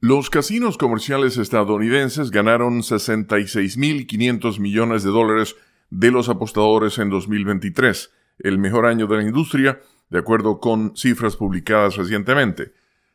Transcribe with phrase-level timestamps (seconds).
[0.00, 5.56] Los casinos comerciales estadounidenses ganaron 66.500 millones de dólares
[5.90, 11.34] de los apostadores en 2023, el mejor año de la industria, de acuerdo con cifras
[11.34, 12.74] publicadas recientemente.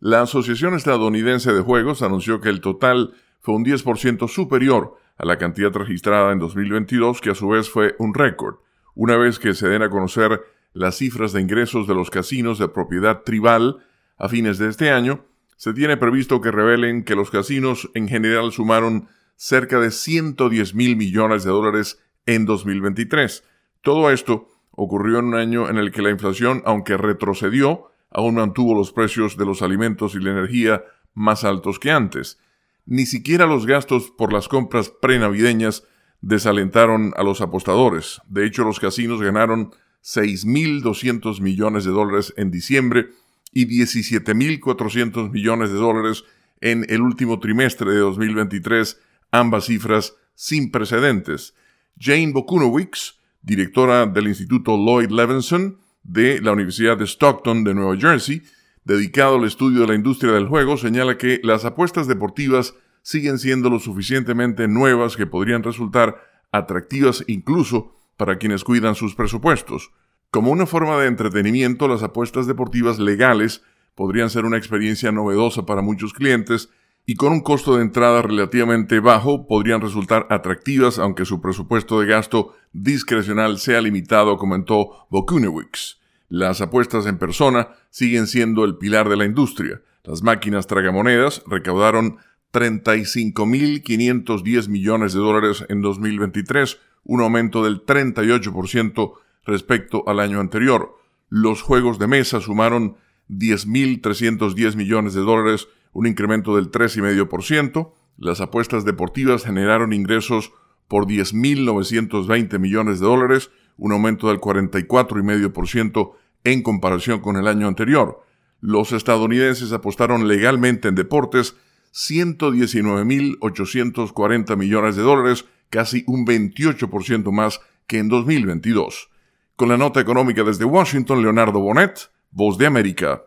[0.00, 5.38] La Asociación Estadounidense de Juegos anunció que el total fue un 10% superior a la
[5.38, 8.56] cantidad registrada en 2022, que a su vez fue un récord,
[8.96, 12.66] una vez que se den a conocer las cifras de ingresos de los casinos de
[12.66, 13.86] propiedad tribal
[14.18, 15.24] a fines de este año,
[15.56, 20.96] se tiene previsto que revelen que los casinos en general sumaron cerca de 110 mil
[20.96, 23.44] millones de dólares en 2023.
[23.82, 28.74] Todo esto ocurrió en un año en el que la inflación, aunque retrocedió, aún mantuvo
[28.74, 32.38] los precios de los alimentos y la energía más altos que antes.
[32.86, 35.84] Ni siquiera los gastos por las compras prenavideñas
[36.20, 38.20] desalentaron a los apostadores.
[38.28, 43.08] De hecho, los casinos ganaron 6.200 millones de dólares en diciembre
[43.54, 46.24] y 17.400 millones de dólares
[46.60, 51.54] en el último trimestre de 2023, ambas cifras sin precedentes.
[51.98, 58.42] Jane Bokunowicz, directora del Instituto Lloyd Levinson de la Universidad de Stockton de Nueva Jersey,
[58.84, 63.70] dedicado al estudio de la industria del juego, señala que las apuestas deportivas siguen siendo
[63.70, 69.90] lo suficientemente nuevas que podrían resultar atractivas incluso para quienes cuidan sus presupuestos.
[70.34, 73.62] Como una forma de entretenimiento, las apuestas deportivas legales
[73.94, 76.70] podrían ser una experiencia novedosa para muchos clientes
[77.06, 82.08] y con un costo de entrada relativamente bajo podrían resultar atractivas aunque su presupuesto de
[82.08, 86.00] gasto discrecional sea limitado, comentó Bokunewicz.
[86.28, 89.82] Las apuestas en persona siguen siendo el pilar de la industria.
[90.02, 92.16] Las máquinas tragamonedas recaudaron
[92.52, 99.12] 35.510 millones de dólares en 2023, un aumento del 38%
[99.44, 100.96] respecto al año anterior.
[101.28, 102.96] Los juegos de mesa sumaron
[103.28, 107.92] 10.310 millones de dólares, un incremento del 3,5%.
[108.16, 110.52] Las apuestas deportivas generaron ingresos
[110.88, 116.12] por 10.920 millones de dólares, un aumento del 44,5%
[116.44, 118.22] en comparación con el año anterior.
[118.60, 121.56] Los estadounidenses apostaron legalmente en deportes
[121.92, 129.10] 119.840 millones de dólares, casi un 28% más que en 2022.
[129.56, 133.22] Con la nota económica desde Washington, Leonardo Bonet, Voz de América.